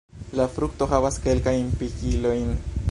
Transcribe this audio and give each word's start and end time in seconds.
La 0.39 0.45
frukto 0.53 0.87
havas 0.93 1.21
kelkajn 1.27 1.71
pikilojn. 1.83 2.55